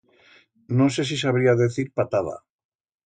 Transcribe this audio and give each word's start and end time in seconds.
No 0.79 0.87
sé 0.95 1.05
si 1.09 1.17
sabría 1.23 1.55
decir 1.61 1.87
patada. 2.01 2.35